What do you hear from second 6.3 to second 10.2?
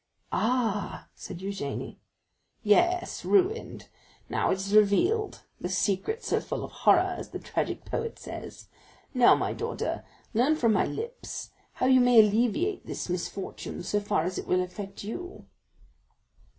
full of horror, as the tragic poet says. Now, my daughter,